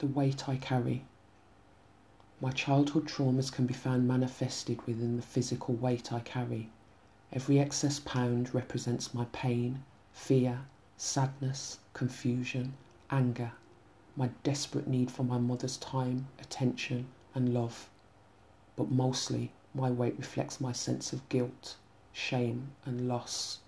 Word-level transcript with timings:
The 0.00 0.06
weight 0.06 0.48
I 0.48 0.56
carry. 0.56 1.04
My 2.40 2.52
childhood 2.52 3.06
traumas 3.06 3.52
can 3.52 3.66
be 3.66 3.74
found 3.74 4.08
manifested 4.08 4.80
within 4.86 5.16
the 5.16 5.22
physical 5.22 5.74
weight 5.74 6.10
I 6.10 6.20
carry. 6.20 6.70
Every 7.34 7.58
excess 7.58 8.00
pound 8.00 8.54
represents 8.54 9.12
my 9.12 9.26
pain, 9.32 9.84
fear, 10.14 10.60
sadness, 10.96 11.80
confusion, 11.92 12.72
anger, 13.10 13.52
my 14.16 14.30
desperate 14.42 14.88
need 14.88 15.10
for 15.10 15.22
my 15.22 15.36
mother's 15.36 15.76
time, 15.76 16.28
attention, 16.38 17.08
and 17.34 17.52
love. 17.52 17.90
But 18.76 18.90
mostly, 18.90 19.52
my 19.74 19.90
weight 19.90 20.16
reflects 20.16 20.62
my 20.62 20.72
sense 20.72 21.12
of 21.12 21.28
guilt, 21.28 21.76
shame, 22.14 22.70
and 22.86 23.06
loss. 23.06 23.58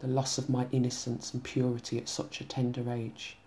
The 0.00 0.08
loss 0.08 0.36
of 0.36 0.50
my 0.50 0.66
innocence 0.72 1.32
and 1.32 1.42
purity 1.42 1.96
at 1.96 2.10
such 2.10 2.42
a 2.42 2.44
tender 2.44 2.92
age, 2.92 3.38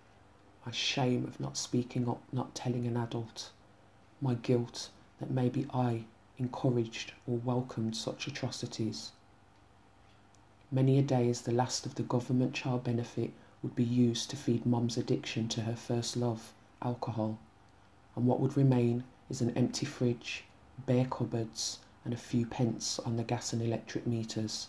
my 0.66 0.72
shame 0.72 1.26
of 1.26 1.40
not 1.40 1.58
speaking 1.58 2.08
up, 2.10 2.22
not 2.32 2.54
telling 2.56 2.86
an 2.86 2.98
adult, 2.98 3.52
my 4.22 4.34
guilt 4.36 4.90
that 5.20 5.32
maybe 5.32 5.66
I 5.74 6.06
encouraged 6.38 7.14
or 7.28 7.38
welcomed 7.38 7.96
such 7.96 8.28
atrocities. 8.28 9.12
Many 10.72 11.00
a 11.00 11.02
day 11.02 11.28
is 11.28 11.42
the 11.42 11.52
last 11.52 11.86
of 11.86 11.96
the 11.96 12.04
government 12.04 12.54
child 12.54 12.84
benefit 12.84 13.32
would 13.62 13.76
be 13.76 13.84
used 13.84 14.30
to 14.30 14.36
feed 14.36 14.66
mum's 14.66 14.98
addiction 14.98 15.48
to 15.50 15.62
her 15.62 15.76
first 15.76 16.16
love, 16.16 16.54
alcohol, 16.82 17.38
and 18.16 18.26
what 18.28 18.40
would 18.40 18.56
remain 18.56 19.04
is 19.30 19.42
an 19.42 19.56
empty 19.58 19.86
fridge, 19.86 20.44
bare 20.86 21.06
cupboards, 21.06 21.80
and 22.06 22.14
a 22.14 22.18
few 22.18 22.46
pence 22.46 23.00
on 23.00 23.18
the 23.18 23.24
gas 23.24 23.52
and 23.52 23.62
electric 23.62 24.08
meters. 24.08 24.68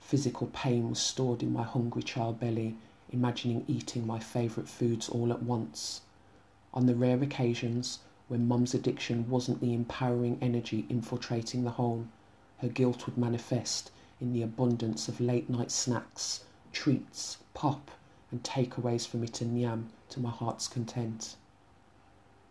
Physical 0.00 0.48
pain 0.48 0.90
was 0.90 0.98
stored 0.98 1.42
in 1.42 1.52
my 1.52 1.62
hungry 1.62 2.02
child 2.02 2.38
belly, 2.38 2.76
imagining 3.10 3.64
eating 3.68 4.06
my 4.06 4.18
favourite 4.18 4.68
foods 4.68 5.08
all 5.08 5.32
at 5.32 5.42
once. 5.42 6.00
On 6.74 6.86
the 6.86 6.94
rare 6.94 7.22
occasions 7.22 8.00
when 8.28 8.48
mum's 8.48 8.74
addiction 8.74 9.28
wasn't 9.30 9.60
the 9.60 9.72
empowering 9.72 10.38
energy 10.42 10.84
infiltrating 10.88 11.64
the 11.64 11.70
home, 11.70 12.10
her 12.58 12.68
guilt 12.68 13.06
would 13.06 13.16
manifest 13.16 13.90
in 14.20 14.32
the 14.32 14.42
abundance 14.42 15.08
of 15.08 15.20
late 15.20 15.48
night 15.48 15.70
snacks, 15.70 16.44
treats, 16.72 17.38
pop, 17.54 17.90
and 18.30 18.42
takeaways 18.42 19.06
for 19.06 19.18
me 19.18 19.28
to 19.28 19.44
nyam 19.44 19.88
to 20.08 20.20
my 20.20 20.30
heart's 20.30 20.66
content. 20.66 21.36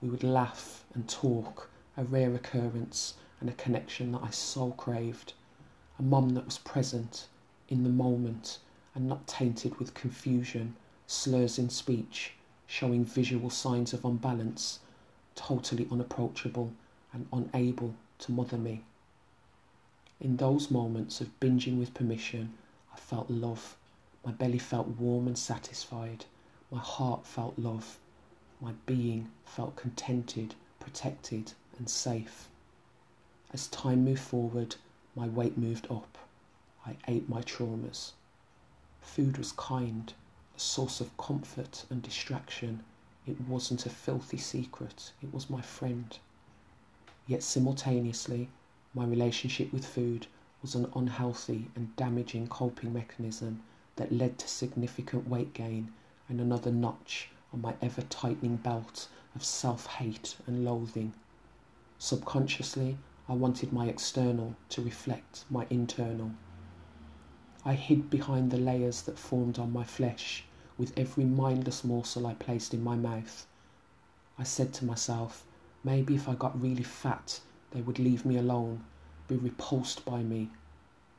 We 0.02 0.09
would 0.09 0.23
laugh 0.23 0.86
and 0.94 1.09
talk, 1.09 1.69
a 1.97 2.03
rare 2.03 2.34
occurrence 2.34 3.16
and 3.40 3.50
a 3.50 3.53
connection 3.53 4.12
that 4.14 4.23
I 4.23 4.30
so 4.30 4.72
craved. 4.72 5.34
A 6.00 6.03
mum 6.03 6.30
that 6.30 6.45
was 6.45 6.58
present 6.59 7.28
in 7.67 7.84
the 7.84 7.90
moment 7.90 8.59
and 8.95 9.07
not 9.07 9.27
tainted 9.27 9.77
with 9.77 9.93
confusion, 9.93 10.75
slurs 11.05 11.59
in 11.59 11.69
speech, 11.69 12.33
showing 12.65 13.05
visual 13.05 13.51
signs 13.51 13.93
of 13.93 14.03
unbalance 14.03 14.79
totally 15.35 15.88
unapproachable 15.91 16.71
and 17.13 17.27
unable 17.31 17.93
to 18.19 18.31
mother 18.31 18.57
me. 18.57 18.83
In 20.19 20.38
those 20.38 20.71
moments 20.71 21.19
of 21.19 21.39
binging 21.39 21.77
with 21.77 21.93
permission, 21.93 22.53
I 22.93 22.97
felt 22.97 23.29
love. 23.29 23.75
My 24.25 24.31
belly 24.31 24.57
felt 24.57 24.88
warm 24.88 25.27
and 25.27 25.38
satisfied. 25.38 26.25
My 26.71 26.79
heart 26.79 27.27
felt 27.27 27.59
love. 27.59 27.99
My 28.61 28.71
being 28.85 29.29
felt 29.43 29.75
contented, 29.75 30.55
protected, 30.79 31.51
and 31.77 31.89
safe. 31.89 32.47
As 33.53 33.67
time 33.67 34.05
moved 34.05 34.21
forward, 34.21 34.75
my 35.16 35.27
weight 35.27 35.57
moved 35.57 35.88
up. 35.91 36.17
I 36.85 36.95
ate 37.07 37.27
my 37.29 37.41
traumas. 37.41 38.13
Food 39.06 39.38
was 39.38 39.53
kind, 39.53 40.14
a 40.56 40.59
source 40.59 41.00
of 41.00 41.16
comfort 41.17 41.86
and 41.89 42.02
distraction 42.02 42.84
it 43.28 43.42
wasn't 43.42 43.88
a 43.88 43.89
filthy 43.89 44.38
secret, 44.38 45.12
it 45.20 45.34
was 45.34 45.50
my 45.50 45.62
friend. 45.62 46.20
Yet 47.25 47.42
simultaneously, 47.42 48.50
my 48.94 49.03
relationship 49.03 49.73
with 49.73 49.84
food 49.84 50.28
was 50.62 50.75
an 50.75 50.91
unhealthy 50.96 51.72
and 51.75 51.96
damaging 51.96 52.47
coping 52.47 52.94
mechanism 52.94 53.63
that 53.96 54.12
led 54.12 54.38
to 54.38 54.47
significant 54.47 55.28
weight 55.28 55.53
gain 55.53 55.91
and 56.29 56.40
another 56.40 56.72
notch 56.72 57.29
on 57.52 57.62
my 57.62 57.74
ever 57.81 58.03
tightening 58.03 58.58
belt 58.58 59.08
of 59.34 59.44
self 59.44 59.88
hate 59.88 60.35
and 60.46 60.63
loathing. 60.63 61.13
Subconsciously, 61.97 62.97
I 63.28 63.34
wanted 63.34 63.74
my 63.74 63.88
external 63.88 64.56
to 64.69 64.84
reflect 64.84 65.46
my 65.50 65.66
internal. 65.72 66.31
I 67.68 67.74
hid 67.74 68.12
behind 68.12 68.52
the 68.52 68.59
layers 68.59 69.02
that 69.02 69.18
formed 69.18 69.58
on 69.58 69.74
my 69.74 69.84
flesh 69.84 70.46
with 70.78 70.94
every 70.96 71.26
mindless 71.26 71.84
morsel 71.84 72.28
I 72.28 72.36
placed 72.36 72.76
in 72.76 72.84
my 72.84 72.96
mouth. 72.96 73.48
I 74.38 74.44
said 74.44 74.72
to 74.76 74.86
myself, 74.86 75.48
maybe 75.84 76.14
if 76.14 76.30
I 76.30 76.36
got 76.36 76.62
really 76.62 76.84
fat, 76.84 77.40
they 77.72 77.81
would 77.81 77.98
leave 77.98 78.24
me 78.24 78.38
alone, 78.38 78.84
be 79.28 79.36
repulsed 79.36 80.06
by 80.06 80.22
me, 80.22 80.52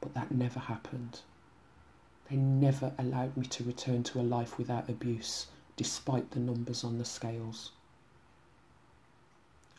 but 0.01 0.15
that 0.15 0.31
never 0.31 0.61
happened. 0.61 1.23
They 2.31 2.37
never 2.37 2.93
allowed 2.97 3.37
me 3.37 3.47
to 3.47 3.65
return 3.65 4.05
to 4.05 4.21
a 4.21 4.23
life 4.23 4.57
without 4.57 4.89
abuse, 4.89 5.49
despite 5.77 6.31
the 6.31 6.39
numbers 6.39 6.85
on 6.85 6.99
the 6.99 7.05
scales. 7.05 7.73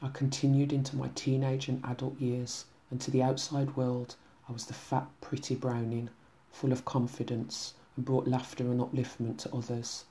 I 0.02 0.10
continued 0.10 0.74
into 0.74 0.98
my 0.98 1.10
teenage 1.16 1.70
and 1.70 1.84
adult 1.86 2.20
years, 2.20 2.66
and 2.92 3.00
to 3.00 3.10
the 3.10 3.24
outside 3.24 3.78
world, 3.78 4.18
I 4.50 4.52
was 4.52 4.66
the 4.66 4.74
fat, 4.74 5.08
pretty 5.22 5.56
browning, 5.56 6.10
full 6.58 6.72
of 6.72 6.86
confidence, 6.86 7.76
and 7.96 8.04
brought 8.04 8.28
laughter 8.28 8.64
and 8.64 8.80
upliftment 8.80 9.38
to 9.38 9.54
others. 9.54 10.06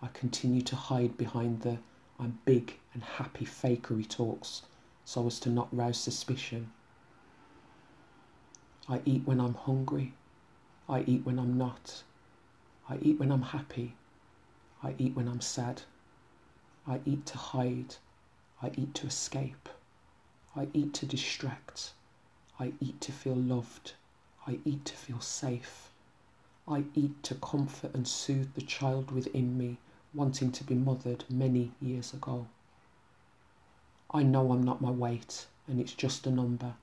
I 0.00 0.06
continue 0.08 0.62
to 0.62 0.74
hide 0.74 1.18
behind 1.18 1.60
the 1.60 1.78
I'm 2.18 2.38
big 2.46 2.78
and 2.94 3.04
happy 3.04 3.44
fakery 3.44 4.08
talks 4.08 4.62
so 5.04 5.26
as 5.26 5.38
to 5.40 5.50
not 5.50 5.68
rouse 5.76 5.98
suspicion. 5.98 6.72
I 8.88 9.02
eat 9.04 9.26
when 9.26 9.38
I'm 9.38 9.52
hungry. 9.52 10.14
I 10.88 11.02
eat 11.02 11.26
when 11.26 11.38
I'm 11.38 11.58
not. 11.58 12.02
I 12.88 12.96
eat 13.02 13.18
when 13.18 13.30
I'm 13.30 13.42
happy. 13.42 13.96
I 14.82 14.94
eat 14.96 15.14
when 15.14 15.28
I'm 15.28 15.42
sad. 15.42 15.82
I 16.88 17.00
eat 17.04 17.26
to 17.26 17.36
hide. 17.36 17.96
I 18.62 18.70
eat 18.76 18.94
to 18.94 19.08
escape. 19.08 19.68
I 20.56 20.68
eat 20.72 20.94
to 20.94 21.06
distract. 21.06 21.92
I 22.58 22.72
eat 22.80 22.98
to 23.02 23.12
feel 23.12 23.36
loved. 23.36 23.92
I 24.48 24.60
eat 24.64 24.84
to 24.84 24.94
feel 24.94 25.20
safe. 25.20 25.90
I 26.68 26.84
eat 26.94 27.20
to 27.24 27.34
comfort 27.34 27.92
and 27.94 28.06
soothe 28.06 28.54
the 28.54 28.62
child 28.62 29.10
within 29.10 29.58
me 29.58 29.78
wanting 30.14 30.52
to 30.52 30.62
be 30.62 30.74
mothered 30.76 31.24
many 31.28 31.72
years 31.82 32.14
ago. 32.14 32.46
I 34.08 34.22
know 34.22 34.52
I'm 34.52 34.62
not 34.62 34.80
my 34.80 34.92
weight 34.92 35.46
and 35.66 35.80
it's 35.80 35.94
just 35.94 36.28
a 36.28 36.30
number, 36.30 36.74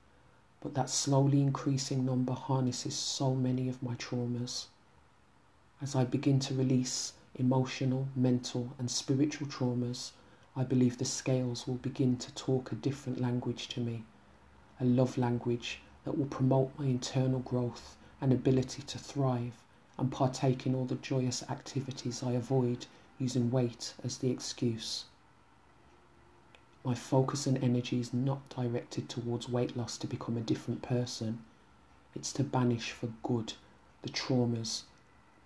but 0.60 0.74
that 0.74 0.90
slowly 0.90 1.40
increasing 1.40 2.04
number 2.04 2.34
harnesses 2.34 2.94
so 2.94 3.34
many 3.34 3.70
of 3.70 3.82
my 3.82 3.94
traumas. 3.94 4.66
As 5.80 5.94
I 5.94 6.04
begin 6.04 6.40
to 6.40 6.54
release 6.54 7.14
emotional, 7.34 8.08
mental, 8.14 8.74
and 8.78 8.90
spiritual 8.90 9.48
traumas, 9.48 10.10
I 10.54 10.64
believe 10.64 10.98
the 10.98 11.06
scales 11.06 11.66
will 11.66 11.76
begin 11.76 12.18
to 12.18 12.34
talk 12.34 12.72
a 12.72 12.74
different 12.76 13.22
language 13.22 13.68
to 13.68 13.80
me, 13.80 14.04
a 14.78 14.84
love 14.84 15.16
language 15.16 15.80
that 16.04 16.16
will 16.18 16.26
promote 16.26 16.78
my 16.78 16.86
internal 16.86 17.40
growth 17.40 17.96
and 18.20 18.32
ability 18.32 18.82
to 18.82 18.98
thrive 18.98 19.54
and 19.98 20.10
partake 20.10 20.66
in 20.66 20.74
all 20.74 20.84
the 20.84 20.96
joyous 20.96 21.42
activities 21.48 22.22
I 22.22 22.32
avoid 22.32 22.86
using 23.18 23.50
weight 23.50 23.94
as 24.02 24.18
the 24.18 24.30
excuse. 24.30 25.04
My 26.84 26.94
focus 26.94 27.46
and 27.46 27.56
energy 27.62 28.00
is 28.00 28.12
not 28.12 28.48
directed 28.50 29.08
towards 29.08 29.48
weight 29.48 29.76
loss 29.76 29.96
to 29.98 30.06
become 30.06 30.36
a 30.36 30.42
different 30.42 30.82
person. 30.82 31.38
It's 32.14 32.32
to 32.34 32.44
banish 32.44 32.90
for 32.90 33.08
good 33.22 33.54
the 34.02 34.10
traumas 34.10 34.82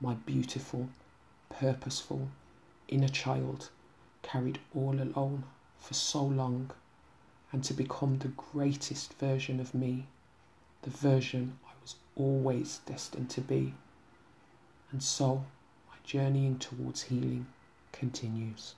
my 0.00 0.14
beautiful, 0.14 0.88
purposeful 1.48 2.28
inner 2.86 3.08
child 3.08 3.68
carried 4.22 4.58
all 4.74 5.00
alone 5.00 5.42
for 5.78 5.94
so 5.94 6.24
long 6.24 6.70
and 7.52 7.64
to 7.64 7.74
become 7.74 8.18
the 8.18 8.28
greatest 8.28 9.14
version 9.14 9.58
of 9.58 9.74
me, 9.74 10.06
the 10.82 10.90
version 10.90 11.58
I 11.66 11.72
was 11.82 11.96
always 12.16 12.80
destined 12.86 13.30
to 13.30 13.40
be. 13.40 13.74
And 14.90 15.02
so, 15.02 15.44
my 15.88 15.96
journeying 16.04 16.58
towards 16.58 17.02
healing 17.02 17.46
continues. 17.92 18.74